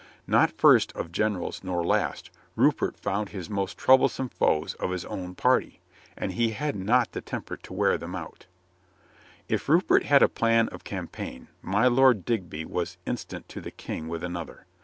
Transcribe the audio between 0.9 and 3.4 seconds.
of generals nor last, Rupert found